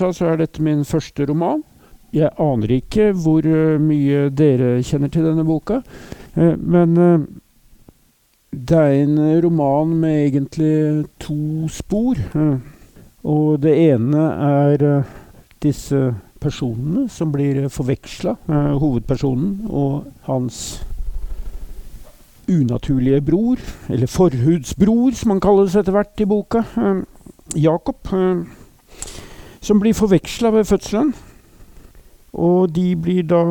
[0.00, 1.62] sa, så er dette min første roman.
[2.14, 5.78] Jeg aner ikke hvor uh, mye dere kjenner til denne boka,
[6.34, 7.28] uh, men uh,
[8.50, 12.18] det er en roman med egentlig to spor.
[13.22, 15.04] og det ene er
[15.62, 15.98] disse
[16.40, 18.32] personene som blir forveksla,
[18.80, 20.80] hovedpersonen og hans
[22.50, 26.64] unaturlige bror, eller forhudsbror, som han kalles etter hvert i boka,
[27.54, 28.08] Jakob,
[29.60, 31.14] som blir forveksla ved fødselen.
[32.32, 33.42] Og de blir da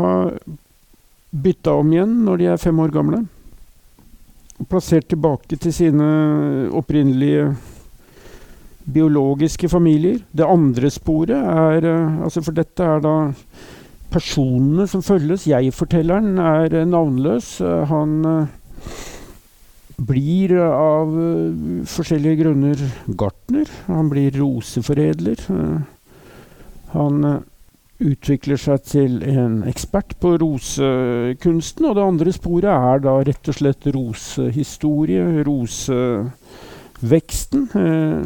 [1.30, 3.24] bytta om igjen når de er fem år gamle.
[4.60, 6.08] Og plassert tilbake til sine
[6.76, 7.52] opprinnelige
[8.90, 10.20] biologiske familier.
[10.32, 13.16] Det andre sporet er eh, altså For dette er da
[14.10, 15.48] personene som følges.
[15.48, 17.60] Jeg-fortelleren er eh, navnløs.
[17.62, 18.48] Eh, han
[20.00, 21.12] blir av
[21.92, 22.84] forskjellige grunner
[23.20, 23.70] gartner.
[23.88, 25.44] Han blir roseforedler.
[26.94, 27.44] Han
[28.00, 31.86] utvikler seg til en ekspert på rosekunsten.
[31.90, 37.62] Og det andre sporet er da rett og slett rosehistorie, roseveksten.
[37.76, 38.24] Eh,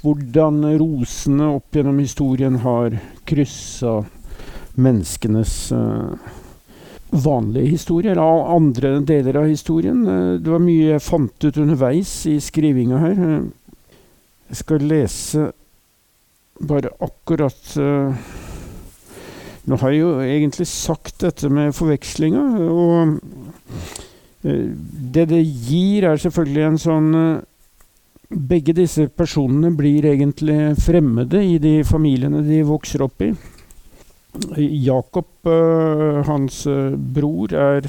[0.00, 2.88] hvordan rosene opp gjennom historien har
[3.28, 3.94] kryssa
[4.80, 6.12] menneskenes eh,
[7.10, 10.00] vanlige historie, eller andre deler av historien.
[10.06, 13.16] Eh, det var mye jeg fant ut underveis i skrivinga her.
[13.28, 13.44] Eh,
[14.50, 15.40] jeg skal lese
[16.60, 18.30] bare akkurat uh,
[19.70, 23.20] nå har jeg jo egentlig sagt dette med forvekslinga, og
[24.42, 24.72] eh,
[25.14, 27.46] det det gir, er selvfølgelig en sånn eh,
[28.30, 33.32] Begge disse personene blir egentlig fremmede i de familiene de vokser opp i.
[34.86, 36.60] Jakob, eh, hans
[37.16, 37.88] bror, er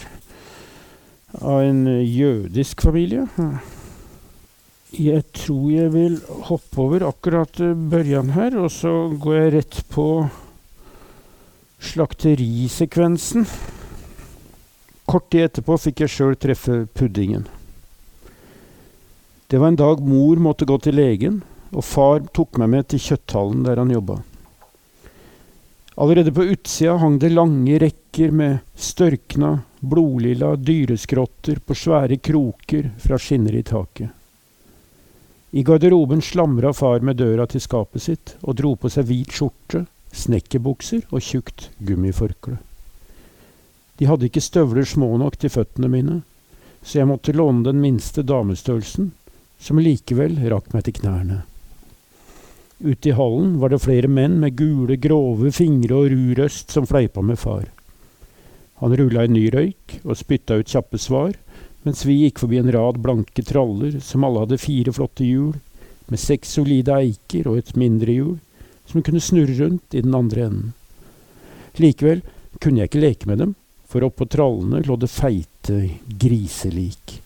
[1.46, 3.28] av en jødisk familie.
[4.92, 6.18] Jeg tror jeg vil
[6.50, 7.62] hoppe over akkurat
[7.92, 10.08] børjan her, og så går jeg rett på
[11.80, 13.48] slakterisekvensen.
[15.08, 17.48] Kort tid etterpå fikk jeg sjøl treffe puddingen.
[19.48, 23.00] Det var en dag mor måtte gå til legen, og far tok meg med til
[23.08, 24.20] kjøtthallen der han jobba.
[26.04, 33.20] Allerede på utsida hang det lange rekker med størkna, blodlilla dyreskrotter på svære kroker fra
[33.20, 34.12] skinner i taket.
[35.52, 39.86] I garderoben slamra far med døra til skapet sitt og dro på seg hvit skjorte
[40.16, 42.58] snekkerbukser og tjukt gummiforkle.
[44.00, 46.22] De hadde ikke støvler små nok til føttene mine,
[46.82, 49.12] så jeg måtte låne den minste damestørrelsen,
[49.62, 51.42] som likevel rakk meg til knærne.
[52.82, 56.88] Ute i hallen var det flere menn med gule, grove fingre og ru røst som
[56.90, 57.68] fleipa med far.
[58.82, 61.36] Han rulla en ny røyk og spytta ut kjappe svar,
[61.84, 65.56] mens vi gikk forbi en rad blanke traller som alle hadde fire flotte hjul,
[66.12, 68.38] med seks solide eiker og et mindre hjul,
[68.86, 70.74] som kunne snurre rundt i den andre enden.
[71.80, 72.22] Likevel
[72.60, 73.56] kunne jeg ikke leke med dem,
[73.88, 77.18] for oppå trallene lå det feite griselik.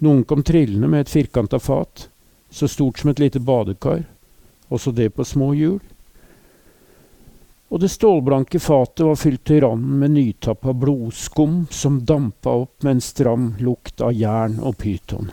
[0.00, 2.06] Noen kom trillende med et firkanta fat,
[2.50, 4.06] så stort som et lite badekar,
[4.70, 5.80] også det på små hjul.
[7.70, 12.96] Og det stålblanke fatet var fylt til randen med nytappa blodskum som dampa opp med
[12.96, 15.30] en stram lukt av jern og pyton.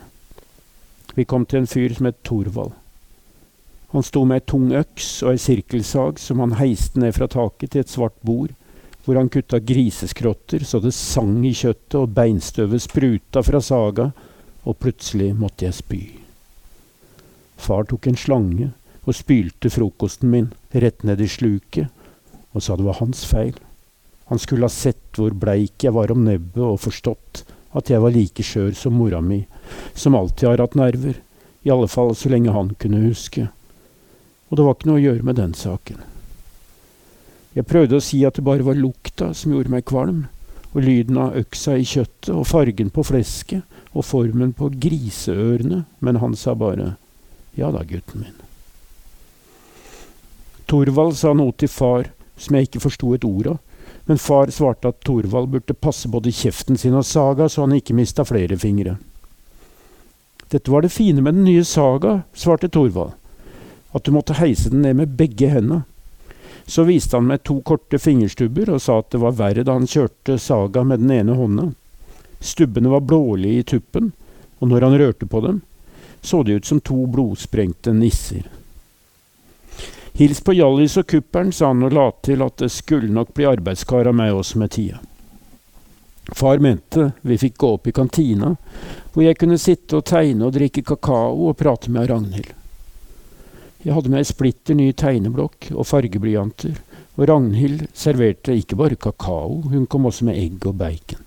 [1.18, 2.76] Vi kom til en fyr som het Thorvald.
[3.96, 7.74] Han sto med ei tung øks og ei sirkelsag som han heiste ned fra taket
[7.74, 8.54] til et svart bord,
[9.06, 14.12] hvor han kutta griseskrotter så det sang i kjøttet og beinstøvet spruta fra saga,
[14.68, 16.02] og plutselig måtte jeg spy.
[17.58, 18.74] Far tok en slange
[19.08, 21.88] og spylte frokosten min rett ned i sluket,
[22.54, 23.58] og sa det var hans feil.
[24.32, 27.44] Han skulle ha sett hvor bleik jeg var om nebbet og forstått
[27.78, 29.44] at jeg var like skjør som mora mi,
[29.94, 31.20] som alltid har hatt nerver,
[31.64, 33.50] i alle fall så lenge han kunne huske
[34.48, 36.00] og det var ikke noe å gjøre med den saken.
[37.58, 40.28] Jeg prøvde å si at det bare var lukta som gjorde meg kvalm,
[40.76, 46.20] og lyden av øksa i kjøttet og fargen på flesket og formen på griseørene, men
[46.22, 46.96] han sa bare
[47.58, 48.36] ja da, gutten min.
[50.70, 53.58] Torvald sa noe til far som jeg ikke forsto et ord av,
[54.08, 57.96] men far svarte at Thorvald burde passe både kjeften sin og saga så han ikke
[57.98, 58.96] mista flere fingre.
[60.48, 63.18] Dette var det fine med den nye saga, svarte Thorvald,
[63.92, 65.84] at du måtte heise den ned med begge hendene.
[66.68, 69.88] Så viste han meg to korte fingerstubber og sa at det var verre da han
[69.88, 71.70] kjørte saga med den ene hånda.
[72.40, 74.12] Stubbene var blålige i tuppen,
[74.60, 75.62] og når han rørte på dem,
[76.22, 78.48] så de ut som to blodsprengte nisser.
[80.18, 83.46] Hils på Hjallis og kuppelen, sa han og la til at det skulle nok bli
[83.46, 84.98] arbeidskar av meg også med tida.
[86.34, 88.50] Far mente vi fikk gå opp i kantina,
[89.14, 92.50] hvor jeg kunne sitte og tegne og drikke kakao og prate med Ragnhild.
[93.86, 96.74] Jeg hadde med ei splitter ny tegneblokk og fargeblyanter,
[97.14, 101.22] og Ragnhild serverte ikke bare kakao, hun kom også med egg og bacon.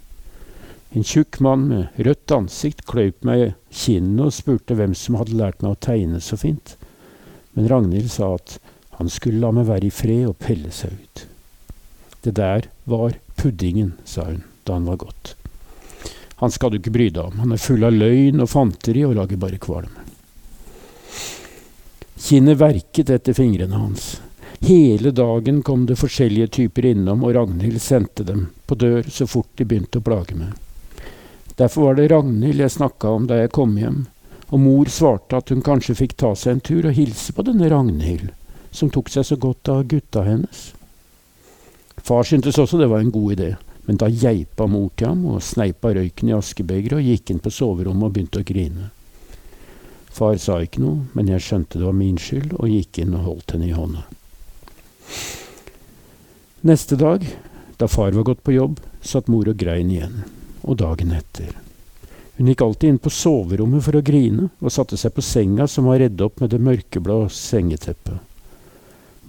[0.91, 5.39] En tjukk mann med rødt ansikt kløyp meg i kinnet og spurte hvem som hadde
[5.39, 6.75] lært meg å tegne så fint,
[7.55, 8.59] men Ragnhild sa at
[9.01, 11.21] han skulle la meg være i fred og pelle seg ut.
[12.21, 15.31] Det der var puddingen, sa hun da han var gått.
[16.43, 19.15] Han skal du ikke bry deg om, han er full av løgn og fanteri og
[19.17, 19.95] lager bare kvalm.
[22.21, 24.19] Kinnet verket etter fingrene hans.
[24.69, 29.49] Hele dagen kom det forskjellige typer innom, og Ragnhild sendte dem på dør så fort
[29.57, 30.53] de begynte å plage meg.
[31.57, 34.05] Derfor var det Ragnhild jeg snakka om da jeg kom hjem,
[34.53, 37.73] og mor svarte at hun kanskje fikk ta seg en tur og hilse på denne
[37.73, 38.35] Ragnhild,
[38.71, 40.71] som tok seg så godt av gutta hennes.
[42.01, 43.51] Far syntes også det var en god idé,
[43.87, 47.53] men da geipa mor til ham og sneipa røyken i askebegeret og gikk inn på
[47.53, 48.91] soverommet og begynte å grine.
[50.11, 53.27] Far sa ikke noe, men jeg skjønte det var min skyld, og gikk inn og
[53.29, 54.05] holdt henne i hånda.
[56.67, 57.25] Neste dag,
[57.79, 60.25] da far var gått på jobb, satt mor og grein igjen.
[60.61, 61.55] Og dagen etter.
[62.37, 65.89] Hun gikk alltid inn på soverommet for å grine, og satte seg på senga som
[65.89, 68.30] var redd opp med det mørkeblå sengeteppet.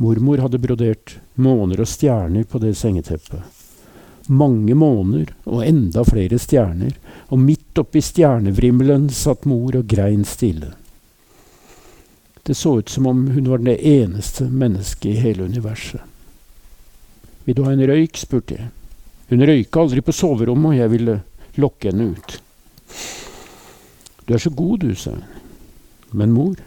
[0.02, 3.42] Mormor hadde brodert måner og stjerner på det sengeteppet.
[4.34, 6.96] Mange måner og enda flere stjerner,
[7.30, 10.72] og midt oppi stjernevrimmelen satt mor og grein stille.
[12.42, 16.02] Det så ut som om hun var det eneste mennesket i hele universet.
[17.46, 18.18] Vil du ha en røyk?
[18.18, 18.72] spurte jeg.
[19.30, 21.20] Hun røyka aldri på soverommet, og jeg ville
[21.62, 22.40] lokke henne ut.
[24.26, 25.22] Du er så god, du, sa hun.
[26.10, 26.58] Men mor?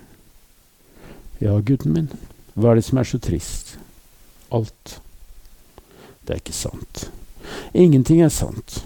[1.42, 2.08] Ja, gutten min,
[2.54, 3.74] hva er det som er så trist?
[4.54, 4.98] Alt.
[6.24, 7.08] Det er ikke sant.
[7.74, 8.82] Ingenting er sant.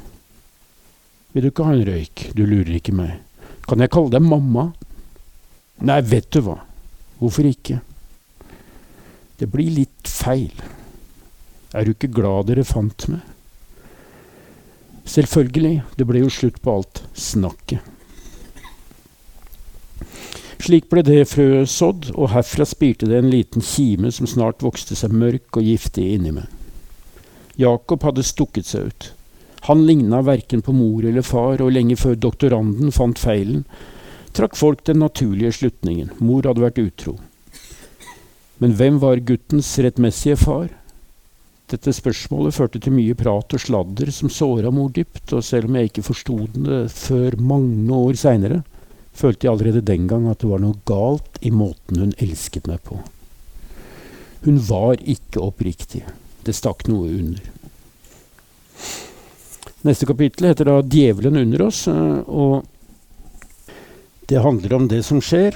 [1.34, 2.30] Vil du ikke ha en røyk?
[2.34, 3.18] Du lurer ikke meg.
[3.68, 4.70] Kan jeg kalle deg mamma?
[5.84, 6.56] Nei, vet du hva.
[7.20, 7.82] Hvorfor ikke?
[9.38, 10.54] Det blir litt feil.
[11.76, 13.20] Er du ikke glad dere fant meg?
[15.08, 17.84] Selvfølgelig, det ble jo slutt på alt snakket.
[20.68, 24.92] Slik ble det frøet sådd, og herfra spirte det en liten kime som snart vokste
[24.98, 26.50] seg mørk og giftig inni meg.
[27.56, 29.06] Jakob hadde stukket seg ut.
[29.70, 33.64] Han ligna verken på mor eller far, og lenge før doktoranden fant feilen,
[34.36, 36.12] trakk folk den naturlige slutningen.
[36.20, 37.16] Mor hadde vært utro.
[38.60, 40.68] Men hvem var guttens rettmessige far?
[41.72, 45.80] Dette spørsmålet førte til mye prat og sladder som såra mor dypt, og selv om
[45.80, 48.66] jeg ikke forsto det før mange år seinere,
[49.18, 52.82] følte jeg allerede den gang at det var noe galt i måten hun elsket meg
[52.86, 53.00] på.
[54.44, 56.04] Hun var ikke oppriktig.
[56.46, 57.42] Det stakk noe under.
[59.86, 62.66] Neste kapittel heter da 'Djevelen under oss', eh, og
[64.28, 65.54] det handler om det som skjer.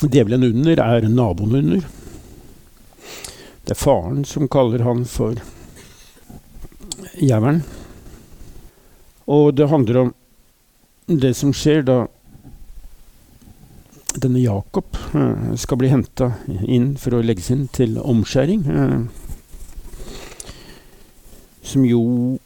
[0.00, 1.80] Djevelen under er naboen under.
[3.64, 5.36] Det er faren som kaller han for
[7.20, 7.62] jævelen.
[9.26, 10.14] Og det handler om
[11.06, 12.06] det som skjer da
[14.18, 16.32] denne Jakob uh, skal bli henta
[16.66, 18.64] inn for å legges inn til omskjæring.
[18.66, 19.06] Uh,
[21.62, 22.38] som jo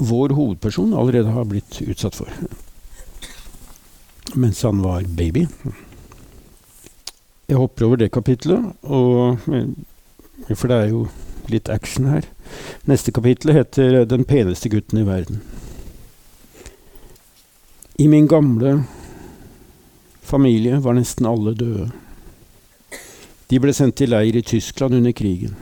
[0.00, 2.28] vår hovedperson allerede har blitt utsatt for.
[4.34, 5.46] Mens han var baby.
[7.50, 9.40] Jeg hopper over det kapitlet, og,
[10.54, 11.06] for det er jo
[11.50, 12.28] litt action her.
[12.86, 15.40] Neste kapittel heter 'Den peneste gutten i verden'.
[17.98, 18.84] I min gamle
[20.30, 21.90] familie var nesten alle døde.
[23.50, 25.56] De ble sendt til leir i Tyskland under krigen.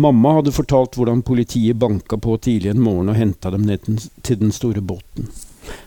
[0.00, 3.84] Mamma hadde fortalt hvordan politiet banka på tidlig en morgen og henta dem ned
[4.24, 5.28] til den store båten.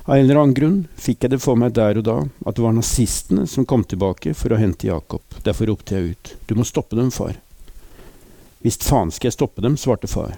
[0.06, 2.64] Av en eller annen grunn fikk jeg det for meg der og da at det
[2.66, 5.24] var nazistene som kom tilbake for å hente Jakob.
[5.44, 6.34] Derfor ropte jeg ut.
[6.48, 7.40] Du må stoppe dem, far.
[8.64, 10.38] Visst faen skal jeg stoppe dem, svarte far.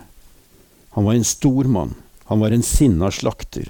[0.95, 1.97] Han var en stor mann.
[2.31, 3.67] Han var en sinna slakter.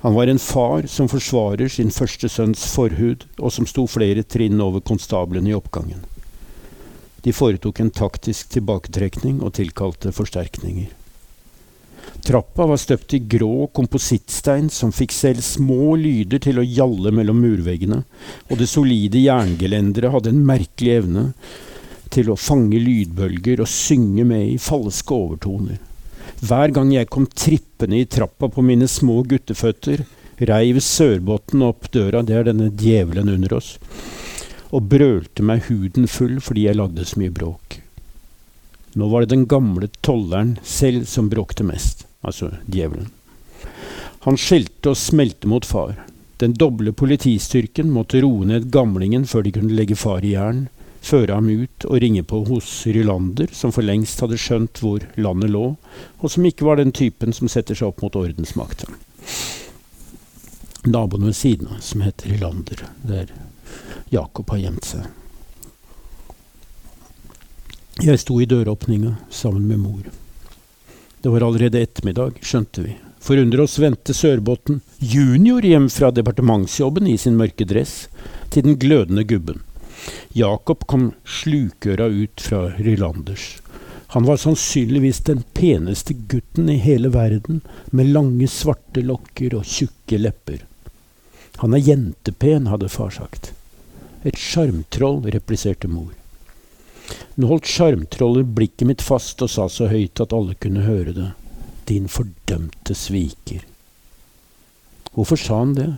[0.00, 4.60] Han var en far som forsvarer sin første sønns forhud, og som sto flere trinn
[4.64, 6.00] over konstablene i oppgangen.
[7.20, 10.88] De foretok en taktisk tilbaketrekning og tilkalte forsterkninger.
[12.24, 17.40] Trappa var støpt i grå komposittstein som fikk selv små lyder til å gjalle mellom
[17.44, 18.00] murveggene,
[18.48, 21.26] og det solide jerngelenderet hadde en merkelig evne
[22.12, 25.76] til å fange lydbølger og synge med i falske overtoner.
[26.40, 30.06] Hver gang jeg kom trippende i trappa på mine små gutteføtter,
[30.48, 33.74] reiv Sørbotn opp døra, det er denne djevelen under oss,
[34.72, 37.76] og brølte meg huden full fordi jeg lagde så mye bråk.
[38.96, 43.10] Nå var det den gamle tolleren selv som bråkte mest, altså djevelen.
[44.24, 45.94] Han skjelte og smelte mot far.
[46.40, 50.68] Den doble politistyrken måtte roe ned gamlingen før de kunne legge far i jern,
[51.00, 55.52] føre ham ut og ringe på hos Rylander, som for lengst hadde skjønt hvor landet
[55.52, 55.64] lå,
[56.20, 58.90] og som ikke var den typen som setter seg opp mot ordensmakta.
[60.86, 63.32] Naboen ved siden av, som heter Rylander, der
[64.10, 65.08] Jakob har gjemt seg.
[68.00, 70.06] Jeg sto i døråpninga sammen med mor.
[71.20, 72.94] Det var allerede ettermiddag, skjønte vi.
[73.20, 78.06] Forundre oss vendte Sørbotn junior hjem fra departementsjobben i sin mørke dress,
[78.48, 79.60] til den glødende gubben.
[80.36, 83.58] Jakob kom slukøra ut fra Rylanders.
[84.10, 90.18] Han var sannsynligvis den peneste gutten i hele verden, med lange, svarte lokker og tjukke
[90.18, 90.64] lepper.
[91.62, 93.52] Han er jentepen, hadde far sagt.
[94.26, 96.10] Et sjarmtroll, repliserte mor.
[97.38, 101.30] Nå holdt sjarmtrollet blikket mitt fast og sa så høyt at alle kunne høre det.
[101.86, 103.62] Din fordømte sviker.
[105.14, 105.90] Hvorfor sa han det?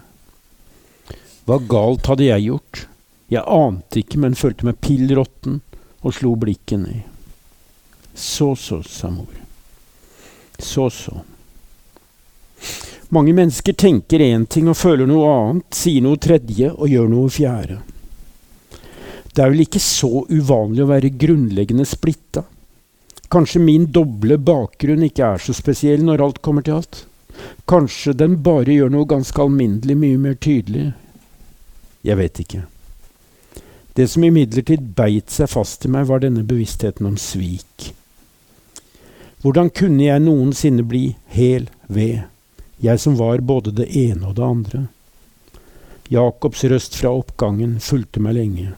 [1.48, 2.86] Hva galt hadde jeg gjort?
[3.32, 5.60] Jeg ante ikke, men følte meg pill råtten
[6.02, 7.02] og slo blikket ned.
[8.14, 9.32] Så så, sa mor.
[10.58, 11.22] Så så.
[13.12, 17.32] Mange mennesker tenker én ting og føler noe annet, sier noe tredje og gjør noe
[17.32, 17.78] fjerde.
[19.32, 22.44] Det er vel ikke så uvanlig å være grunnleggende splitta.
[23.32, 27.06] Kanskje min doble bakgrunn ikke er så spesiell når alt kommer til alt.
[27.68, 30.90] Kanskje den bare gjør noe ganske alminnelig mye mer tydelig.
[32.04, 32.64] Jeg vet ikke.
[33.94, 37.92] Det som imidlertid beit seg fast i meg, var denne bevisstheten om svik.
[39.42, 42.22] Hvordan kunne jeg noensinne bli hel ved,
[42.80, 44.80] jeg som var både det ene og det andre?
[46.12, 48.72] Jakobs røst fra oppgangen fulgte meg lenge.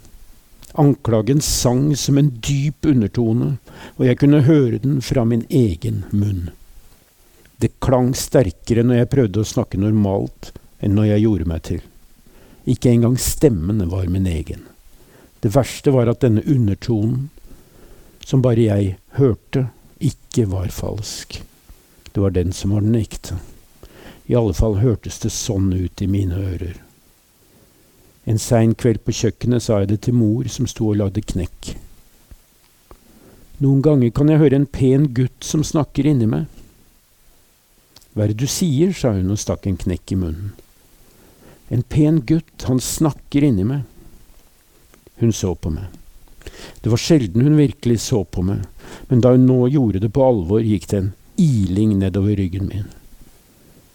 [0.75, 3.54] Anklagen sang som en dyp undertone,
[3.94, 6.49] og jeg kunne høre den fra min egen munn.
[7.62, 10.50] Det klang sterkere når jeg prøvde å snakke normalt,
[10.83, 11.83] enn når jeg gjorde meg til.
[12.66, 14.64] Ikke engang stemmen var min egen.
[15.45, 17.27] Det verste var at denne undertonen,
[18.25, 19.67] som bare jeg hørte,
[20.01, 21.43] ikke var falsk.
[22.13, 23.37] Det var den som var den ekte.
[24.25, 26.81] I alle fall hørtes det sånn ut i mine ører.
[28.25, 31.75] En sein kveld på kjøkkenet sa jeg det til mor, som sto og lagde knekk.
[33.61, 36.49] Noen ganger kan jeg høre en pen gutt som snakker inni meg.
[38.17, 40.55] Hva er det du sier, sa hun og stakk en knekk i munnen.
[41.69, 43.85] En pen gutt, han snakker inni meg.
[45.21, 45.90] Hun så på meg.
[46.80, 48.64] Det var sjelden hun virkelig så på meg,
[49.09, 52.90] men da hun nå gjorde det på alvor, gikk det en iling nedover ryggen min.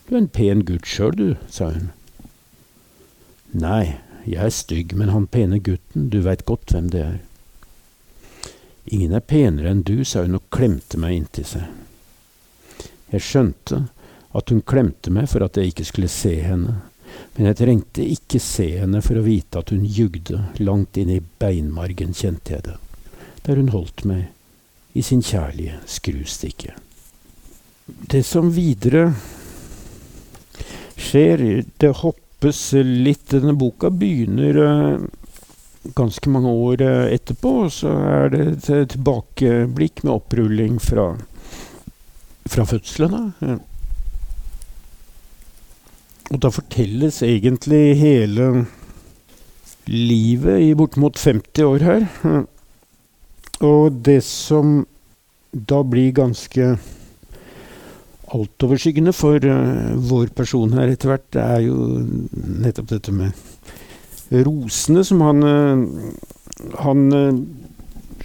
[0.08, 1.92] Du er en pen gutt sjøl, du, sa hun.
[3.54, 7.20] Nei, jeg er stygg, men han pene gutten, du veit godt hvem det er.
[8.90, 11.68] Ingen er penere enn du, sa hun og klemte meg inntil seg.
[13.14, 13.84] Jeg skjønte
[14.38, 16.80] at hun klemte meg for at jeg ikke skulle se henne,
[17.36, 21.22] men jeg trengte ikke se henne for å vite at hun jugde, langt inn i
[21.42, 22.78] beinmargen kjente jeg det,
[23.46, 24.28] der hun holdt meg
[24.98, 26.74] i sin kjærlige skrustikke.
[28.12, 29.10] Det som videre
[31.00, 33.30] skjer, det hoppes litt.
[33.32, 35.08] Denne boka begynner uh,
[35.98, 41.12] ganske mange år uh, etterpå, og så er det et tilbakeblikk med opprulling fra,
[42.50, 43.32] fra fødselen.
[46.30, 48.50] Og da fortelles egentlig hele
[49.90, 52.08] livet i bortimot 50 år her.
[53.66, 54.84] Og det som
[55.52, 56.76] da blir ganske
[58.30, 61.78] altoverskyggende for uh, vår person her etter hvert, det er jo
[62.62, 63.34] nettopp dette med
[64.46, 65.82] rosene som han uh,
[66.84, 67.40] Han uh,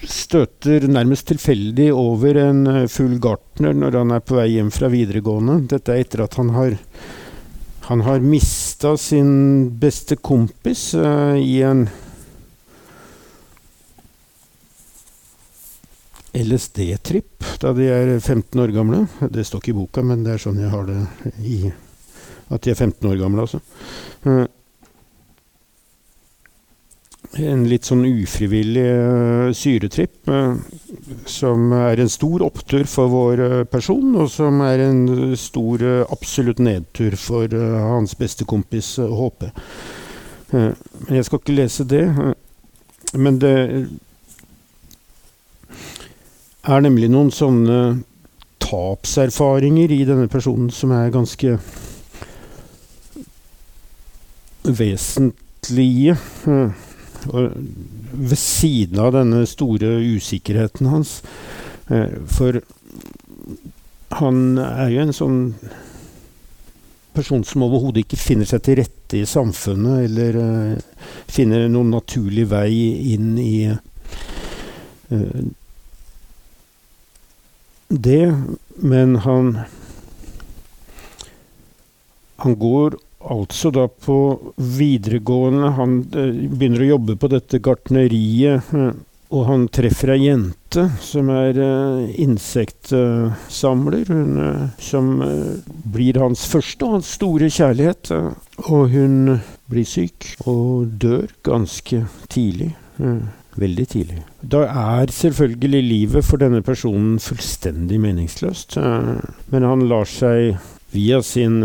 [0.05, 5.63] støter nærmest tilfeldig over en full gartner når han er på vei hjem fra videregående.
[5.71, 6.75] Dette er etter at han har
[7.85, 11.85] han har mista sin beste kompis i en
[16.35, 19.05] LSD-tripp da de er 15 år gamle.
[19.31, 21.01] Det står ikke i boka, men det er sånn jeg har det
[21.47, 21.59] i
[22.53, 23.61] At de er 15 år gamle, altså.
[24.29, 24.45] Eh,
[27.49, 30.57] en litt sånn ufrivillig uh, syretripp uh,
[31.29, 36.63] som er en stor opptur for vår uh, person, og som er en stor absolutt
[36.63, 39.49] nedtur for hans beste kompis HP.
[40.55, 42.05] Men jeg skal ikke lese det.
[43.19, 43.55] Men det
[46.65, 47.79] er nemlig noen sånne
[48.63, 51.59] tapserfaringer i denne personen som er ganske
[54.65, 56.17] vesentlige.
[57.31, 61.19] Ved siden av denne store usikkerheten hans.
[61.87, 62.61] For
[64.21, 65.41] han er jo en sånn
[67.15, 72.49] person som overhodet ikke finner seg til rette i samfunnet, eller uh, finner noen naturlig
[72.51, 72.71] vei
[73.15, 75.45] inn i uh,
[77.89, 78.27] det.
[78.83, 79.57] Men han
[82.45, 82.97] Han går
[83.31, 84.19] altså da på
[84.57, 85.73] videregående.
[85.79, 88.73] Han uh, begynner å jobbe på dette gartneriet.
[89.35, 95.15] Og han treffer ei jente som er uh, insektsamler, Hun som
[95.95, 98.13] blir hans første og hans store kjærlighet.
[98.69, 99.41] og hun
[99.71, 102.75] blir syk og dør ganske tidlig.
[103.57, 104.23] veldig tidlig.
[104.43, 108.77] Da er selvfølgelig livet for denne personen fullstendig meningsløst.
[109.51, 110.57] men han lar seg
[110.93, 111.63] via sin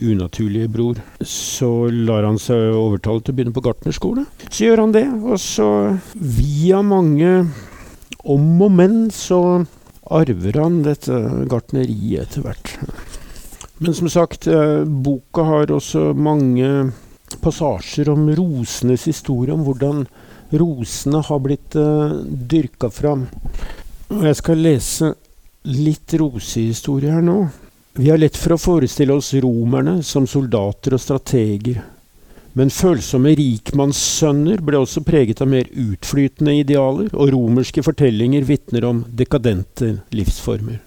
[0.00, 4.26] unaturlige bror, så lar han seg overtale til å begynne på gartnerskole.
[4.48, 5.68] Så gjør han det, og så
[6.14, 7.32] via mange
[8.26, 9.40] om og men så
[10.16, 11.18] arver han dette
[11.50, 12.72] gartneriet etter hvert.
[13.78, 16.92] Men som sagt, eh, boka har også mange
[17.42, 20.06] passasjer om rosenes historie, om hvordan
[20.56, 23.26] rosene har blitt uh, dyrka fram.
[24.14, 25.12] Og jeg skal lese
[25.66, 27.40] litt rosehistorie her nå.
[27.98, 31.78] Vi har lett for å forestille oss romerne som soldater og strateger.
[32.52, 39.00] Men følsomme rikmannssønner ble også preget av mer utflytende idealer, og romerske fortellinger vitner om
[39.08, 40.82] dekadente livsformer.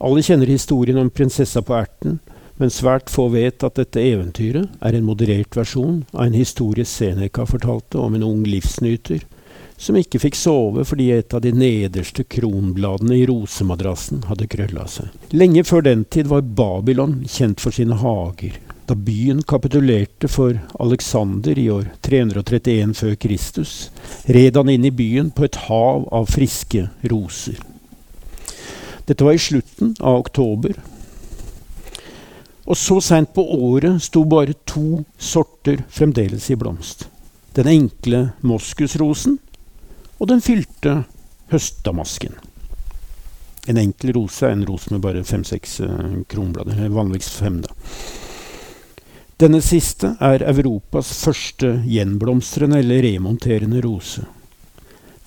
[0.00, 2.20] Alle kjenner historien om prinsessa på erten,
[2.60, 7.48] men svært få vet at dette eventyret er en moderert versjon av en historie Seneca
[7.48, 9.24] fortalte om en ung livsnyter
[9.80, 15.08] som ikke fikk sove fordi et av de nederste kronbladene i rosemadrassen hadde krølla seg.
[15.32, 18.58] Lenge før den tid var Babylon kjent for sine hager.
[18.90, 23.74] Da byen kapitulerte for Alexander i år 331 før Kristus,
[24.26, 27.60] red han inn i byen på et hav av friske roser.
[29.06, 30.74] Dette var i slutten av oktober.
[32.66, 37.06] Og så seint på året sto bare to sorter fremdeles i blomst.
[37.56, 39.38] Den enkle moskusrosen
[40.20, 41.02] og den fylte
[41.50, 42.36] høstdamasken.
[43.68, 46.80] En enkel rose er en rose med bare fem-seks eh, kronblader.
[46.92, 47.72] Vanligvis fem, da.
[49.40, 54.26] Denne siste er Europas første gjenblomstrende eller remonterende rose.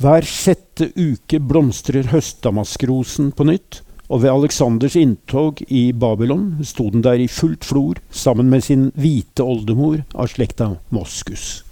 [0.02, 3.82] Hver sjette uke blomstrer høstdamaskrosen på nytt,
[4.14, 8.90] og ved Aleksanders inntog i Babylon sto den der i fullt flor sammen med sin
[9.00, 11.64] hvite oldemor av slekta Moskus.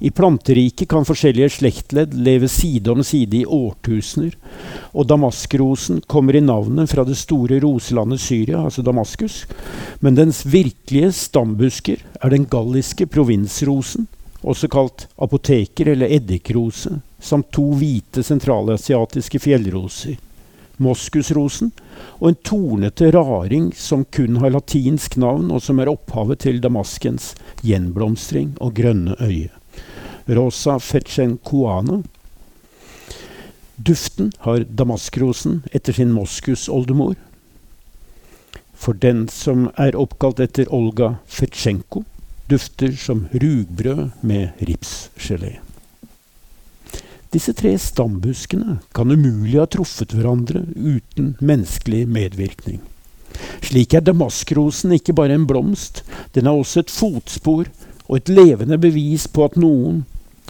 [0.00, 4.36] I planteriket kan forskjellige slektledd leve side om side i årtusener,
[4.92, 9.44] og damaskrosen kommer i navnet fra det store roselandet Syria, altså Damaskus,
[10.00, 14.08] men dens virkelige stambusker er den galliske provinsrosen,
[14.40, 20.16] også kalt apoteker eller eddikrose, samt to hvite sentralasiatiske fjellroser.
[20.80, 21.74] Moskusrosen,
[22.24, 27.34] og en tornete raring som kun har latinsk navn, og som er opphavet til damaskens
[27.60, 29.59] gjenblomstring og grønne øye.
[30.26, 32.02] Rosa fechencoana.
[33.76, 37.14] Duften har damaskrosen etter sin moskusoldemor.
[38.74, 42.04] For den som er oppkalt etter Olga Fetsjenko,
[42.48, 45.58] dufter som rugbrød med ripsgelé.
[47.30, 52.80] Disse tre stambuskene kan umulig ha truffet hverandre uten menneskelig medvirkning.
[53.62, 56.02] Slik er damaskrosen ikke bare en blomst,
[56.34, 57.70] den er også et fotspor
[58.10, 60.02] og et levende bevis på at noen,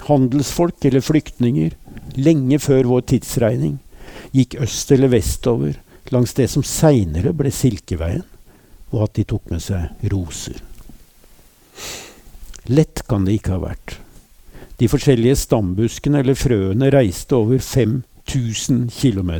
[0.06, 1.74] handelsfolk eller flyktninger,
[2.16, 3.76] lenge før vår tidsregning,
[4.32, 5.76] gikk øst eller vestover
[6.10, 8.24] langs det som seinere ble Silkeveien,
[8.90, 10.56] og at de tok med seg roser.
[12.72, 13.98] Lett kan det ikke ha vært.
[14.80, 19.32] De forskjellige stambuskene eller frøene reiste over 5000 km.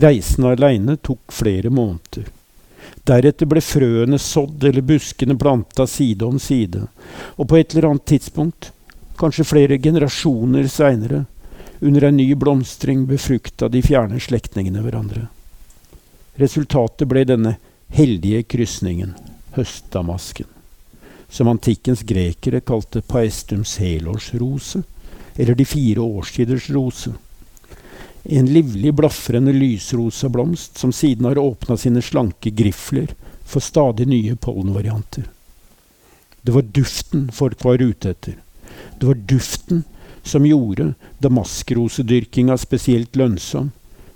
[0.00, 2.30] Reisen aleine tok flere måneder.
[3.08, 6.84] Deretter ble frøene sådd eller buskene planta side om side,
[7.34, 8.70] og på et eller annet tidspunkt,
[9.18, 11.24] kanskje flere generasjoner seinere,
[11.82, 15.26] under en ny blomstring befrukta de fjerne slektningene hverandre.
[16.38, 17.56] Resultatet ble denne
[17.92, 19.16] heldige krysningen,
[19.56, 20.46] høstdamasken,
[21.26, 24.84] som antikkens grekere kalte paestums helårsrose,
[25.34, 27.10] eller de fire årstiders rose.
[28.22, 34.36] En livlig blafrende lysrosa blomst som siden har åpna sine slanke grifler for stadig nye
[34.36, 35.24] pollenvarianter.
[36.42, 38.36] Det var duften folk var ute etter.
[38.98, 39.84] Det var duften
[40.22, 43.70] som gjorde damaskrosedyrkinga spesielt lønnsom.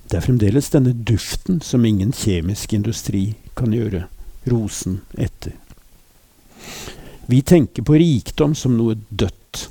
[0.07, 4.07] Det er fremdeles denne duften som ingen kjemisk industri kan gjøre
[4.47, 5.55] rosen etter.
[7.27, 9.66] Vi tenker på rikdom som noe dødt.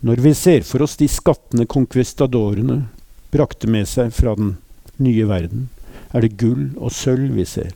[0.00, 2.86] Når vi ser for oss de skattende konkvistadorene
[3.34, 4.56] brakte med seg fra den
[4.96, 5.68] nye verden,
[6.14, 7.74] er det gull og sølv vi ser.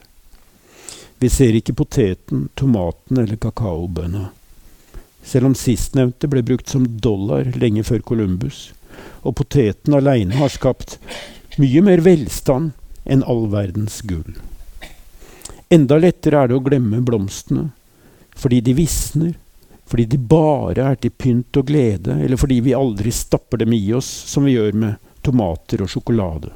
[1.22, 4.30] Vi ser ikke poteten, tomaten eller kakaobønna.
[5.22, 8.72] Selv om sistnevnte ble brukt som dollar lenge før Columbus,
[9.22, 10.98] og poteten aleine har skapt
[11.62, 12.72] mye mer velstand
[13.04, 14.34] enn all verdens gull.
[15.72, 17.68] Enda lettere er det å glemme blomstene,
[18.34, 19.32] fordi de visner,
[19.88, 23.82] fordi de bare er til pynt og glede, eller fordi vi aldri stapper dem i
[23.94, 26.52] oss som vi gjør med tomater og sjokolade.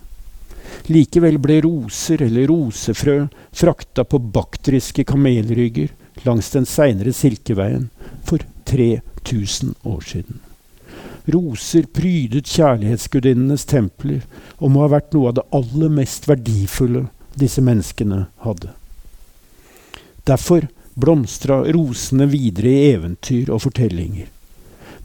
[0.90, 3.16] Likevel ble roser eller rosefrø
[3.54, 5.92] frakta på baktriske kamelrygger
[6.26, 7.88] langs den seinere Silkeveien
[8.26, 10.40] for 3000 år siden.
[11.26, 14.22] Roser prydet kjærlighetsgudinnenes templer
[14.58, 18.70] og må ha vært noe av det aller mest verdifulle disse menneskene hadde.
[20.26, 24.30] Derfor blomstra rosene videre i eventyr og fortellinger.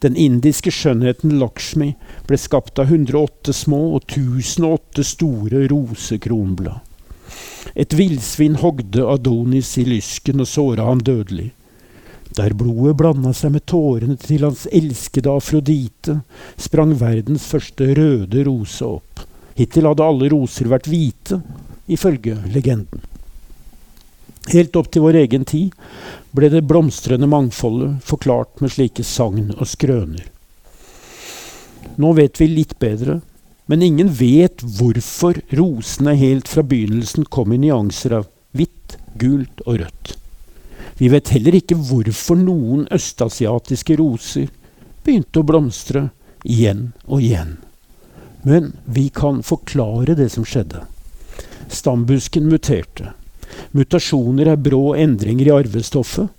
[0.01, 1.91] Den indiske skjønnheten Lakshmi
[2.29, 6.79] ble skapt av 108 små og 1008 store rosekronblad.
[7.77, 11.51] Et villsvin hogde Adonis i lysken og såra ham dødelig.
[12.35, 16.21] Der blodet blanda seg med tårene til hans elskede Afrodite,
[16.57, 19.25] sprang verdens første røde rose opp.
[19.59, 21.41] Hittil hadde alle roser vært hvite,
[21.91, 23.03] ifølge legenden.
[24.49, 25.75] Helt opp til vår egen tid
[26.35, 30.29] ble det blomstrende mangfoldet forklart med slike sagn og skrøner.
[31.99, 33.19] Nå vet vi litt bedre,
[33.67, 39.81] men ingen vet hvorfor rosene helt fra begynnelsen kom i nyanser av hvitt, gult og
[39.83, 40.15] rødt.
[41.01, 44.49] Vi vet heller ikke hvorfor noen østasiatiske roser
[45.03, 46.09] begynte å blomstre
[46.43, 47.55] igjen og igjen.
[48.45, 50.83] Men vi kan forklare det som skjedde.
[51.71, 53.13] Stambusken muterte.
[53.71, 56.29] Mutasjoner er brå endringer i arvestoffet,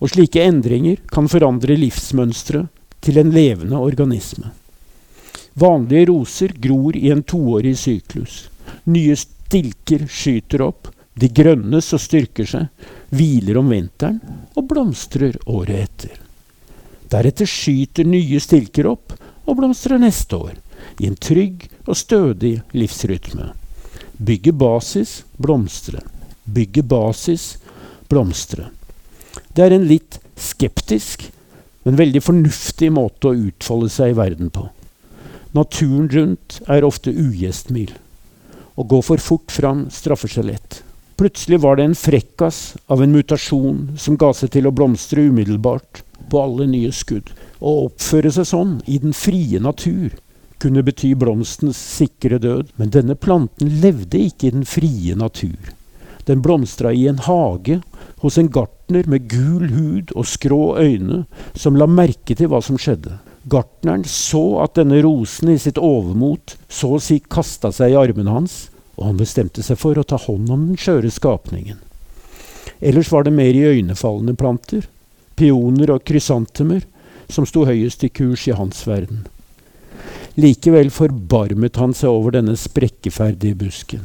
[0.00, 2.70] og slike endringer kan forandre livsmønsteret
[3.04, 4.50] til en levende organisme.
[5.60, 8.46] Vanlige roser gror i en toårig syklus.
[8.84, 10.88] Nye stilker skyter opp,
[11.20, 12.68] de grønnes og styrker seg,
[13.12, 14.20] hviler om vinteren
[14.54, 16.20] og blomstrer året etter.
[17.10, 20.54] Deretter skyter nye stilker opp og blomstrer neste år,
[21.02, 23.50] i en trygg og stødig livsrytme.
[24.16, 26.04] Bygge basis, blomstre
[26.54, 27.54] bygge basis,
[28.10, 28.68] blomstre.
[29.54, 31.28] Det er en litt skeptisk,
[31.86, 34.66] men veldig fornuftig måte å utfolde seg i verden på.
[35.56, 37.96] Naturen rundt er ofte ugjestmild.
[38.78, 40.80] Å gå for fort fram straffer seg lett.
[41.20, 46.04] Plutselig var det en frekkas av en mutasjon som ga seg til å blomstre umiddelbart
[46.30, 47.28] på alle nye skudd.
[47.60, 50.14] Å oppføre seg sånn i den frie natur
[50.60, 55.72] kunne bety blomstens sikre død, men denne planten levde ikke i den frie natur.
[56.30, 57.80] Den blomstra i en hage
[58.22, 61.24] hos en gartner med gul hud og skrå øyne,
[61.58, 63.16] som la merke til hva som skjedde.
[63.50, 68.30] Gartneren så at denne rosen i sitt overmot så å si kasta seg i armene
[68.30, 71.80] hans, og han bestemte seg for å ta hånd om den skjøre skapningen.
[72.78, 74.86] Ellers var det mer iøynefallende planter,
[75.40, 76.84] pioner og krysantemer,
[77.32, 79.24] som sto høyest i kurs i hans verden.
[80.38, 84.04] Likevel forbarmet han seg over denne sprekkeferdige busken.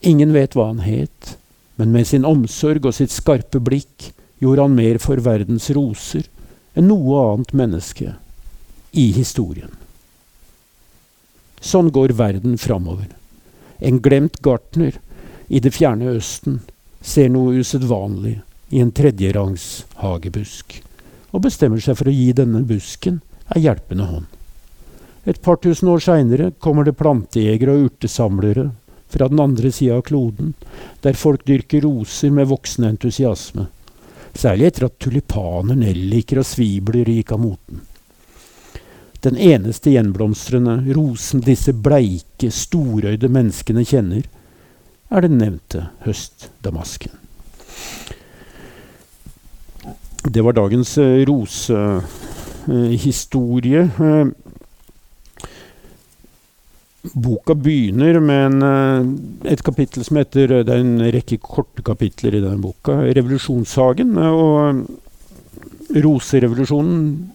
[0.00, 1.36] Ingen vet hva han het,
[1.76, 4.10] men med sin omsorg og sitt skarpe blikk
[4.40, 6.24] gjorde han mer for verdens roser
[6.76, 8.14] enn noe annet menneske
[8.96, 9.72] i historien.
[11.60, 13.10] Sånn går verden framover.
[13.80, 14.96] En glemt gartner
[15.48, 16.60] i det fjerne Østen
[17.04, 18.38] ser noe usedvanlig
[18.70, 20.78] i en tredjerangs hagebusk,
[21.34, 23.20] og bestemmer seg for å gi denne busken
[23.54, 24.28] ei hjelpende hånd.
[25.28, 28.70] Et par tusen år seinere kommer det plantejegere og urtesamlere
[29.10, 30.54] fra den andre sida av kloden,
[31.02, 33.66] der folk dyrker roser med voksende entusiasme.
[34.34, 37.80] Særlig etter at tulipaner, nelliker og svibler gikk av moten.
[39.20, 44.22] Den eneste gjenblomstrende rosen disse bleike, storøyde menneskene kjenner,
[45.10, 47.12] er den nevnte høstdamasken.
[50.30, 53.82] Det var dagens uh, rosehistorie.
[53.98, 54.26] Uh,
[57.00, 62.34] Boka begynner med en, eh, et kapittel som heter Det er en rekke korte kapitler
[62.34, 62.92] i den boka.
[62.92, 64.18] 'Revolusjonshagen'.
[64.18, 64.86] Og
[65.96, 67.30] roserevolusjonen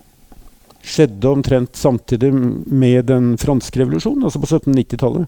[0.85, 5.25] skjedde omtrent samtidig med den franske revolusjonen, altså på 1790-tallet.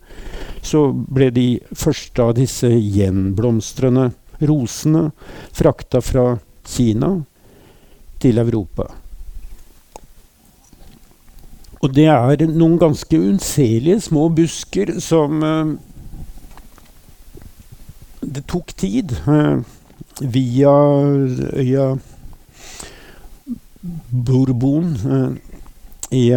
[0.61, 4.11] Så ble de første av disse gjenblomstrende
[4.45, 5.11] rosene
[5.57, 7.15] frakta fra Kina
[8.21, 8.91] til Europa.
[11.81, 15.75] Og det er noen ganske unnselige små busker som uh,
[18.21, 19.13] Det tok tid.
[19.27, 19.61] Uh,
[20.21, 20.73] via
[21.53, 21.95] øya
[24.09, 25.35] Bourbon uh,
[26.11, 26.33] i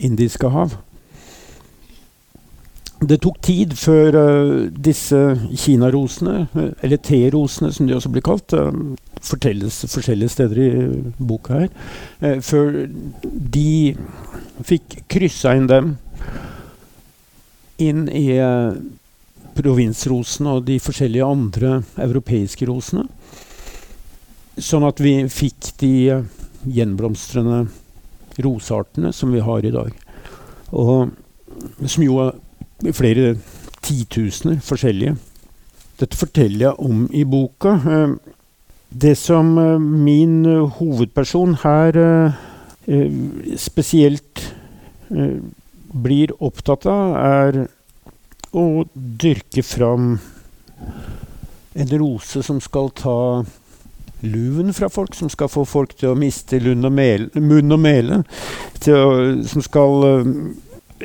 [0.00, 0.78] Indiske hav.
[3.04, 5.18] det tok tid før uh, disse
[5.56, 6.46] kinarosene,
[6.82, 8.54] eller terosene som de også blir kalt,
[9.24, 10.70] fortelles forskjellige steder i
[11.18, 11.68] boka her,
[12.20, 12.86] Eh, før
[13.24, 13.96] de
[14.64, 15.96] fikk kryssa inn dem
[17.82, 18.38] inn i
[19.54, 23.06] provinsrosene og de forskjellige andre europeiske rosene.
[24.54, 26.22] Sånn at vi fikk de
[26.64, 27.64] gjenblomstrende
[28.44, 29.92] roseartene som vi har i dag.
[30.74, 31.10] Og
[31.86, 33.34] som jo er flere
[33.84, 35.16] titusener forskjellige.
[36.00, 37.76] Dette forteller jeg om i boka.
[38.94, 42.34] Eh, det som eh, min eh, hovedperson her
[43.56, 44.54] spesielt
[45.94, 47.68] blir opptatt av, er
[48.52, 50.18] å dyrke fram
[51.74, 53.44] en rose som skal ta
[54.20, 58.20] luven fra folk, som skal få folk til å miste og mel, munn og mele.
[58.84, 59.00] Å,
[59.48, 60.04] som skal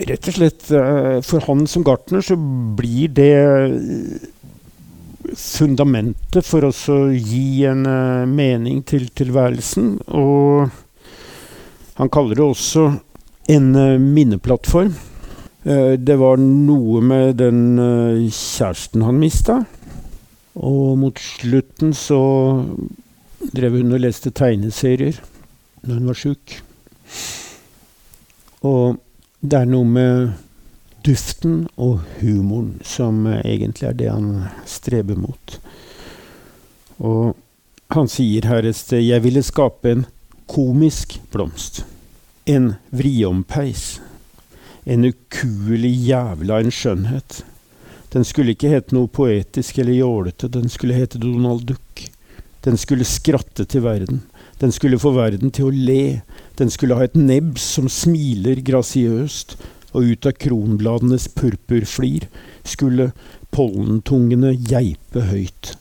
[0.07, 2.37] rett og slett eh, For han som gartner så
[2.77, 4.27] blir det eh,
[5.37, 9.97] fundamentet for oss å gi en uh, mening til tilværelsen.
[10.15, 10.69] Og
[11.99, 12.85] han kaller det også
[13.51, 14.93] en uh, minneplattform.
[15.65, 17.61] Uh, det var noe med den
[18.31, 19.61] kjæresten han mista.
[20.59, 22.21] Og mot slutten så
[23.55, 25.21] drev hun og leste tegneserier
[25.85, 26.57] når hun var sjuk.
[28.67, 28.99] Og
[29.39, 30.48] det er noe med
[31.09, 35.59] duften og humoren som eh, egentlig er det han streber mot.
[36.99, 37.35] Og
[37.95, 40.05] han sier her et sted 'Jeg ville skape en
[40.47, 41.83] komisk blomst'.
[42.45, 44.01] En vriompeis.
[44.85, 47.43] En ukuelig jævla en skjønnhet.
[48.13, 52.09] Den skulle ikke hete noe poetisk eller jålete, den skulle hete Donald Duck.
[52.65, 54.23] Den skulle skratte til verden.
[54.59, 56.21] Den skulle få verden til å le.
[56.57, 59.55] Den skulle ha et nebb som smiler grasiøst,
[59.93, 62.27] og ut av kronbladenes purpurflir
[62.67, 63.11] skulle
[63.55, 65.75] pollentungene geipe høyt.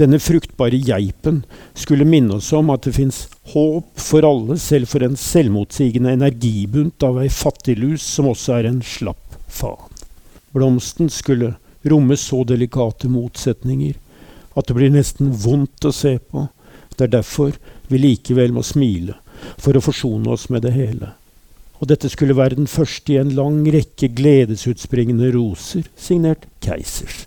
[0.00, 1.42] Denne fruktbare geipen
[1.78, 7.04] skulle minne oss om at det fins håp for alle, selv for en selvmotsigende energibunt
[7.06, 9.90] av ei fattiglus som også er en slapp faen.
[10.52, 11.54] Blomsten skulle
[11.88, 13.94] romme så delikate motsetninger
[14.56, 16.46] at det blir nesten vondt å se på.
[16.96, 17.56] Det er derfor
[17.88, 19.16] vi likevel må smile,
[19.60, 21.12] for å forsone oss med det hele.
[21.82, 27.24] Og dette skulle være den første i en lang rekke gledesutspringende roser, signert Keisers.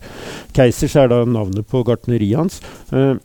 [0.56, 2.62] Keisers er da navnet på gartneriet hans.
[2.96, 3.18] Eh,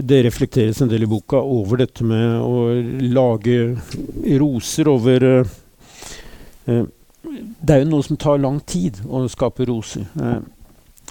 [0.00, 2.70] det reflekteres en del i boka over dette med å
[3.12, 3.76] lage
[4.40, 5.50] roser over eh,
[6.72, 6.88] eh,
[7.60, 10.06] Det er jo noe som tar lang tid å skape roser.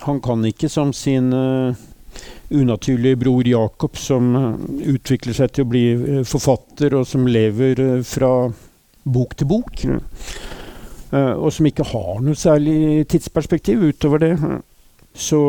[0.08, 1.30] Han kan ikke som sin
[2.50, 4.34] unaturlige bror Jakob, som
[4.82, 5.84] utvikler seg til å bli
[6.26, 8.50] forfatter, og som lever fra
[9.04, 9.84] bok til bok.
[11.10, 14.34] Og som ikke har noe særlig tidsperspektiv utover det.
[15.18, 15.40] Så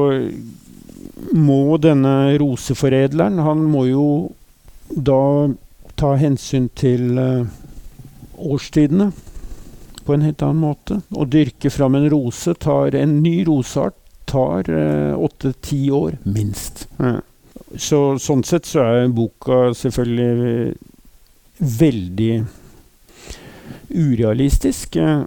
[1.36, 4.06] må denne roseforedleren Han må jo
[4.88, 5.50] da
[6.00, 7.18] ta hensyn til
[8.40, 9.10] årstidene
[10.04, 11.00] på en helt annen måte.
[11.12, 16.86] Å dyrke fram en rose tar en ny roseart tar eh, åtte-ti år, minst.
[17.78, 20.74] Så sånn sett så er boka selvfølgelig
[21.80, 22.32] veldig
[23.90, 24.96] urealistisk.
[24.96, 25.22] Eh,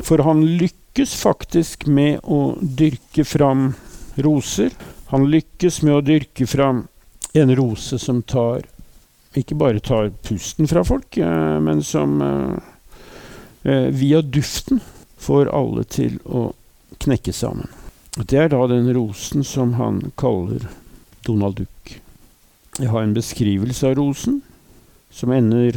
[0.00, 3.72] for han lykkes faktisk med å dyrke fram
[4.16, 4.70] roser.
[5.12, 6.86] Han lykkes med å dyrke fram
[7.32, 8.66] en rose som tar
[9.38, 12.18] ikke bare tar pusten fra folk, eh, men som
[13.62, 14.80] via duften
[15.20, 16.46] får alle til å
[16.98, 17.68] knekke sammen.
[18.16, 20.64] Det er da den rosen som han kaller
[21.26, 22.00] Donald Duck.
[22.80, 24.40] Jeg har en beskrivelse av rosen
[25.12, 25.76] som ender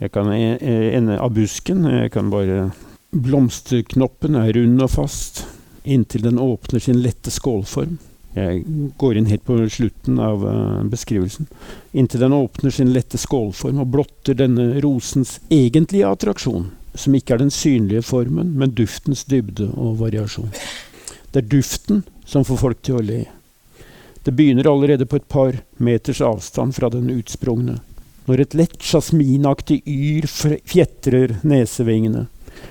[0.00, 1.84] Jeg kan e, e, ende av busken.
[1.86, 2.70] Jeg kan bare
[3.14, 5.44] Blomsterknoppen er rund og fast
[5.84, 7.98] inntil den åpner sin lette skålform.
[8.34, 8.64] Jeg
[8.98, 11.46] går inn helt på slutten av uh, beskrivelsen.
[11.94, 17.44] Inntil den åpner sin lette skålform og blotter denne rosens egentlige attraksjon, som ikke er
[17.44, 20.50] den synlige formen, men duftens dybde og variasjon.
[21.30, 23.22] Det er duften som får folk til å le.
[24.24, 27.78] Det begynner allerede på et par meters avstand fra den utsprungne.
[28.24, 30.26] Når et lett jasminaktig yr
[30.64, 32.26] fjetrer nesevingene,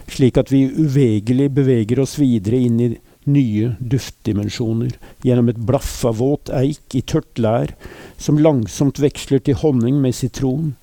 [0.09, 2.87] slik at vi uvegelig beveger oss videre inn i
[3.29, 7.75] nye duftdimensjoner, gjennom et blaff av våt eik i tørt lær,
[8.17, 10.73] som langsomt veksler til honning med sitron,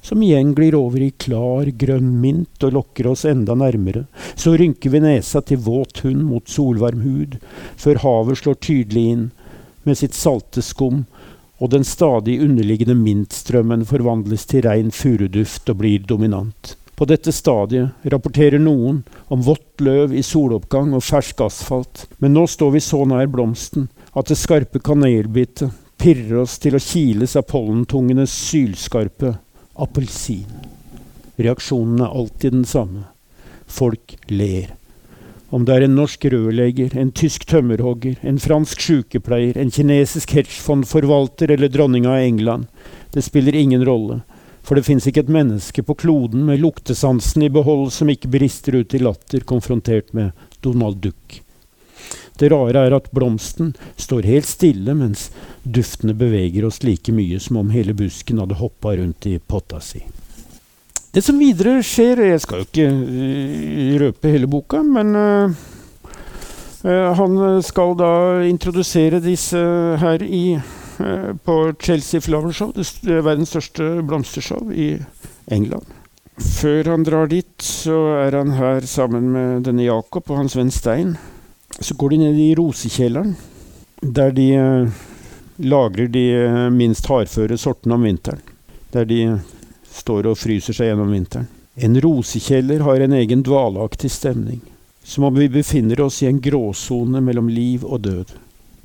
[0.00, 4.06] som igjen glir over i klar, grønn mint og lokker oss enda nærmere.
[4.38, 7.36] Så rynker vi nesa til våt hund mot solvarm hud,
[7.76, 9.26] før havet slår tydelig inn
[9.84, 11.04] med sitt salte skum,
[11.60, 16.74] og den stadig underliggende mintstrømmen forvandles til rein furuduft og blir dominant.
[16.96, 22.46] På dette stadiet rapporterer noen om vått løv i soloppgang og fersk asfalt, men nå
[22.48, 27.46] står vi så nær blomsten at det skarpe kanelbittet pirrer oss til å kiles av
[27.48, 29.34] pollentungenes sylskarpe
[29.80, 30.48] appelsin.
[31.40, 33.06] Reaksjonen er alltid den samme.
[33.70, 34.79] Folk ler.
[35.50, 41.50] Om det er en norsk rørlegger, en tysk tømmerhogger, en fransk sykepleier, en kinesisk hedgefondforvalter
[41.50, 42.68] eller dronninga av England,
[43.10, 44.20] det spiller ingen rolle,
[44.62, 48.78] for det fins ikke et menneske på kloden med luktesansen i behold som ikke brister
[48.78, 50.30] ut i latter konfrontert med
[50.62, 51.40] Donald Duck.
[52.38, 55.28] Det rare er at blomsten står helt stille mens
[55.66, 60.06] duftene beveger oss like mye som om hele busken hadde hoppa rundt i potta si.
[61.10, 65.56] Det som videre skjer Jeg skal jo ikke uh, røpe hele boka, men uh,
[66.86, 68.12] uh, han skal da
[68.46, 69.58] introdusere disse
[69.98, 70.60] her i,
[71.44, 74.92] på Chelsea Flower Show, er verdens største blomstershow i
[75.50, 75.88] England.
[76.40, 80.70] Før han drar dit, så er han her sammen med denne Jakob og hans venn
[80.70, 81.14] Stein.
[81.80, 83.32] Så går de ned i rosekjelleren,
[84.00, 84.50] der de
[85.58, 86.26] lagrer de
[86.72, 88.44] minst hardføre sortene om vinteren.
[88.92, 89.24] Der de
[89.92, 91.48] står og fryser seg gjennom vinteren.
[91.74, 94.60] En rosekjeller har en egen dvaleaktig stemning,
[95.02, 98.34] som om vi befinner oss i en gråsone mellom liv og død.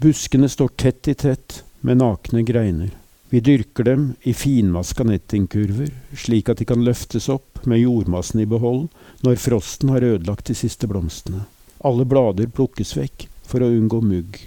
[0.02, 2.94] Buskene står tett i tett med nakne greiner.
[3.30, 8.48] Vi dyrker dem i finmaska nettingkurver, slik at de kan løftes opp med jordmassen i
[8.50, 8.86] behold
[9.26, 11.44] når frosten har ødelagt de siste blomstene.
[11.84, 14.38] Alle blader plukkes vekk for å unngå mugg.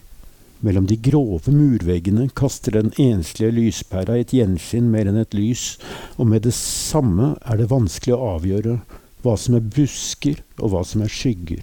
[0.61, 5.77] Mellom de grove murveggene kaster den enslige lyspæra et gjenskinn mer enn et lys,
[6.19, 8.79] og med det samme er det vanskelig å avgjøre
[9.23, 11.63] hva som er busker og hva som er skygger.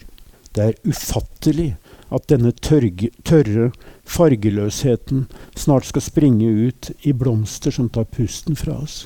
[0.55, 1.73] Det er ufattelig
[2.15, 3.71] at denne tørge, tørre
[4.07, 5.25] fargeløsheten
[5.59, 9.03] snart skal springe ut i blomster som tar pusten fra oss.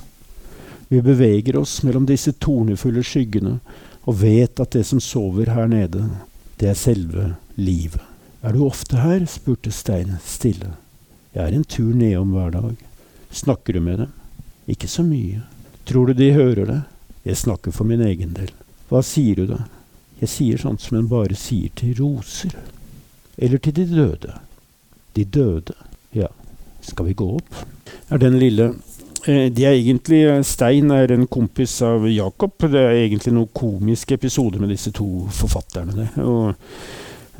[0.90, 3.58] Vi beveger oss mellom disse tornefulle skyggene
[4.06, 6.06] og vet at det som sover her nede,
[6.62, 8.09] det er selve livet.
[8.42, 9.26] Er du ofte her?
[9.28, 10.72] spurte Stein stille.
[11.36, 12.76] Jeg er en tur nedom hver dag.
[13.36, 14.14] Snakker du med dem?
[14.68, 15.42] Ikke så mye.
[15.86, 16.80] Tror du de hører det?
[17.28, 18.54] Jeg snakker for min egen del.
[18.88, 19.66] Hva sier du da?
[20.22, 22.56] Jeg sier sånt som en bare sier til roser.
[23.36, 24.38] Eller til de døde.
[25.20, 25.76] De døde.
[26.16, 26.32] Ja,
[26.80, 27.64] skal vi gå opp?
[28.08, 28.70] Er den lille
[29.28, 32.56] eh, de er egentlig, Stein er en kompis av Jakob.
[32.64, 36.08] Det er egentlig noen komiske episoder med disse to forfatterne.
[36.24, 36.56] Og,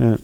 [0.04, 0.20] eh,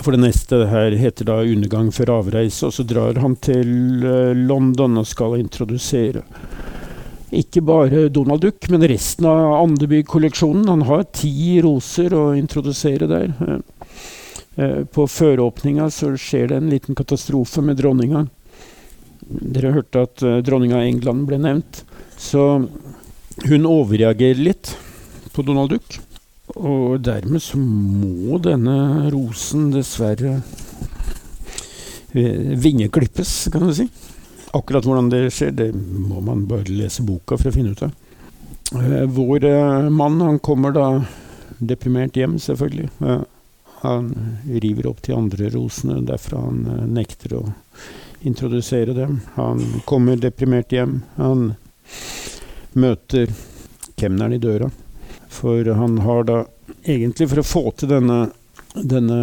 [0.00, 4.32] for det neste her heter da 'Undergang før avreise', og så drar han til uh,
[4.34, 6.22] London og skal introdusere
[7.32, 10.68] ikke bare Donald Duck, men resten av Andeby-kolleksjonen.
[10.68, 13.32] Han har ti roser å introdusere der.
[14.56, 18.26] Uh, på føråpninga så skjer det en liten katastrofe med dronninga.
[19.24, 21.84] Dere hørte at dronninga av England ble nevnt.
[22.20, 22.68] Så
[23.48, 24.76] hun overreagerer litt
[25.32, 26.02] på Donald Duck.
[26.60, 30.34] Og dermed så må denne rosen dessverre
[32.12, 33.88] eh, vingeklippes, kan du si.
[34.52, 37.94] Akkurat hvordan det skjer, det må man bare lese boka for å finne ut av.
[38.76, 40.88] Eh, vår eh, mann han kommer da
[41.56, 42.90] deprimert hjem, selvfølgelig.
[43.82, 44.12] Han
[44.62, 47.42] river opp de andre rosene derfra han nekter å
[48.22, 49.20] introdusere dem.
[49.34, 51.00] Han kommer deprimert hjem.
[51.16, 51.54] Han
[52.78, 53.32] møter
[53.98, 54.70] kemneren i døra.
[55.32, 56.38] For han har da
[56.84, 58.20] egentlig, for å få til denne,
[58.76, 59.18] denne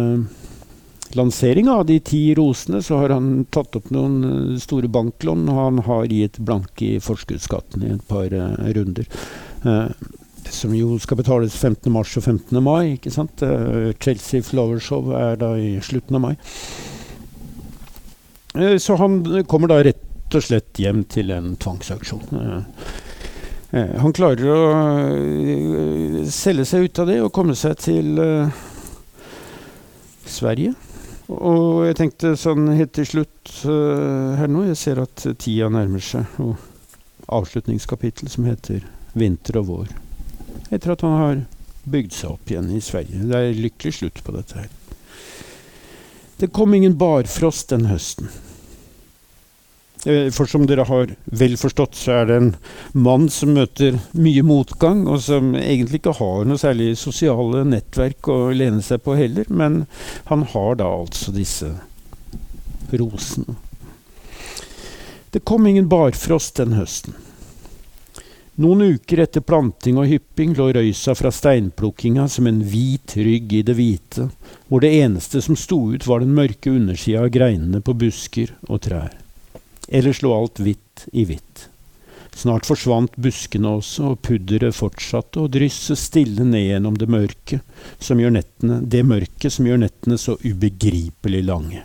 [1.16, 5.48] lanseringa av de ti rosene, så har han tatt opp noen eh, store banklån.
[5.50, 9.08] Og han har gitt blanke i forskuddsskatten i et par uh, runder.
[9.64, 9.88] Uh,
[10.50, 11.90] som jo skal betales 15.
[11.94, 12.62] mars og 15.
[12.64, 12.96] mai.
[12.96, 13.42] ikke sant?
[13.42, 16.34] Uh, Chelsea Flower Show er da i slutten av mai.
[18.82, 22.24] så han kommer da rett og slett hjem til en tvangsauksjon.
[23.70, 24.62] Eh, han klarer å
[25.14, 28.50] eh, selge seg ut av det og komme seg til uh,
[30.26, 30.74] Sverige.
[31.30, 36.26] Og jeg tenkte sånn helt til slutt her nå Jeg ser at tida nærmer seg.
[36.42, 36.58] Og
[37.30, 38.82] avslutningskapittel som heter
[39.14, 39.94] 'Vinter og vår'.
[40.74, 41.40] Etter at han har
[41.86, 43.22] bygd seg opp igjen i Sverige.
[43.30, 44.68] Det er lykkelig slutt på dette her.
[46.42, 48.30] Det kom ingen barfrost den høsten.
[50.06, 52.50] Eh, for som dere har vel forstått, så er det en
[52.92, 58.38] mann som møter mye motgang, og som egentlig ikke har noe særlig sosiale nettverk å
[58.56, 59.50] lene seg på heller.
[59.52, 59.84] Men
[60.32, 61.74] han har da altså disse
[62.90, 63.58] rosene.
[65.30, 67.14] Det kom ingen barfrost den høsten.
[68.60, 73.62] Noen uker etter planting og hypping lå røysa fra steinplukkinga som en hvit rygg i
[73.64, 74.26] det hvite,
[74.68, 78.82] hvor det eneste som sto ut var den mørke undersida av greinene på busker og
[78.88, 79.19] trær.
[79.90, 81.66] Ellers slå alt hvitt i hvitt.
[82.36, 87.58] Snart forsvant buskene også, og pudderet fortsatte å drysse stille ned gjennom det mørke,
[87.98, 91.82] som gjør nettene, det mørket som gjør nettene så ubegripelig lange.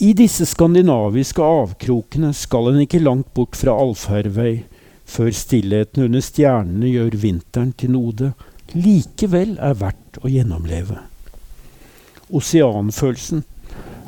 [0.00, 4.64] I disse skandinaviske avkrokene skal en ikke langt bort fra allfarvei,
[5.06, 8.32] før stillheten under stjernene gjør vinteren til noe
[8.74, 10.98] likevel er verdt å gjennomleve.
[12.34, 13.44] Oseanfølelsen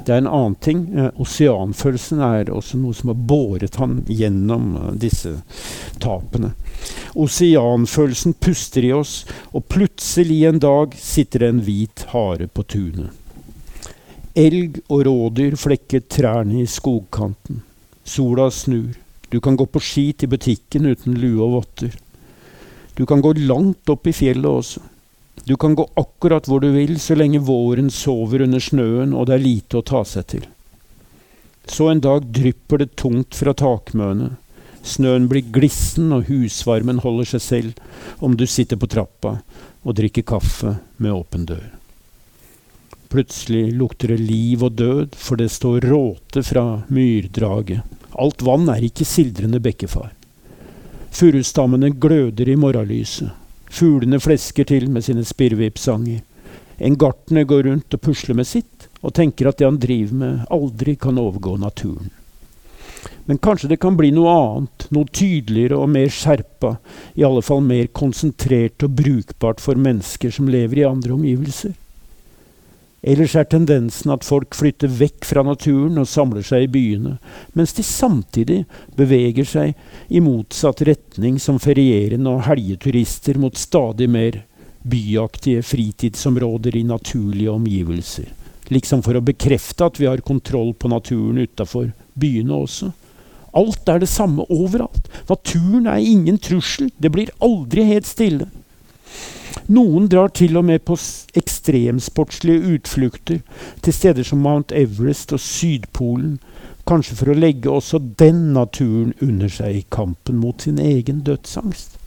[0.08, 0.80] det er en annen ting.
[0.96, 5.34] Eh, oseanfølelsen er også noe som har båret han gjennom eh, disse
[6.00, 6.54] tapene.
[7.18, 9.20] Oseanfølelsen puster i oss,
[9.52, 13.12] og plutselig en dag sitter det en hvit hare på tunet.
[14.38, 17.60] Elg og rådyr flekker trærne i skogkanten.
[18.08, 18.94] Sola snur.
[19.28, 21.92] Du kan gå på ski til butikken uten lue og votter.
[22.96, 24.80] Du kan gå langt opp i fjellet også.
[25.48, 29.38] Du kan gå akkurat hvor du vil, så lenge våren sover under snøen og det
[29.38, 30.42] er lite å ta seg til.
[31.64, 34.34] Så en dag drypper det tungt fra takmøene.
[34.84, 39.38] Snøen blir glissen, og husvarmen holder seg selv om du sitter på trappa
[39.84, 41.66] og drikker kaffe med åpen dør.
[43.08, 47.88] Plutselig lukter det liv og død, for det står råte fra myrdraget.
[48.20, 50.12] Alt vann er ikke sildrende bekkefar.
[51.16, 53.32] Furustammene gløder i morgenlyset.
[53.70, 56.22] Fuglene flesker til med sine spirrvippsanger.
[56.78, 60.46] En gartner går rundt og pusler med sitt, og tenker at det han driver med,
[60.54, 62.12] aldri kan overgå naturen.
[63.28, 66.76] Men kanskje det kan bli noe annet, noe tydeligere og mer skjerpa,
[67.18, 71.74] i alle fall mer konsentrert og brukbart for mennesker som lever i andre omgivelser.
[73.02, 77.14] Ellers er tendensen at folk flytter vekk fra naturen og samler seg i byene,
[77.54, 78.64] mens de samtidig
[78.98, 84.40] beveger seg i motsatt retning som ferierende og helgeturister mot stadig mer
[84.88, 88.32] byaktige fritidsområder i naturlige omgivelser.
[88.68, 92.90] Liksom for å bekrefte at vi har kontroll på naturen utafor byene også.
[93.56, 95.06] Alt er det samme overalt.
[95.30, 96.90] Naturen er ingen trussel.
[96.98, 98.50] Det blir aldri helt stille.
[99.68, 100.96] Noen drar til og med på
[101.36, 103.42] ekstremsportslige utflukter
[103.84, 106.38] til steder som Mount Everest og Sydpolen,
[106.88, 111.98] kanskje for å legge også den naturen under seg i kampen mot sin egen dødsangst.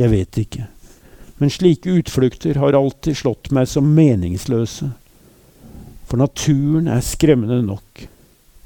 [0.00, 0.64] Jeg vet ikke,
[1.36, 4.88] men slike utflukter har alltid slått meg som meningsløse.
[6.08, 8.06] For naturen er skremmende nok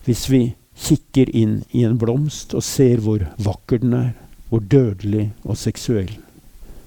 [0.07, 0.40] hvis vi
[0.78, 4.14] kikker inn i en blomst og ser hvor vakker den er,
[4.46, 6.14] hvor dødelig og seksuell.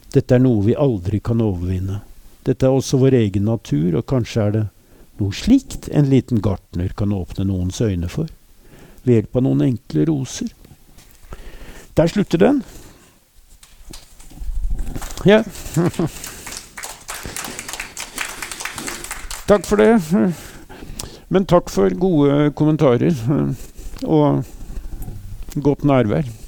[0.09, 1.99] Dette er noe vi aldri kan overvinne.
[2.47, 4.65] Dette er også vår egen natur, og kanskje er det
[5.19, 8.27] noe slikt en liten gartner kan åpne noens øyne for,
[9.03, 10.49] ved hjelp av noen enkle roser.
[11.99, 12.63] Der slutter den.
[15.27, 15.43] Ja.
[19.49, 19.99] takk for det.
[21.29, 23.13] Men takk for gode kommentarer
[24.07, 24.43] og
[25.59, 26.38] godt nærvær.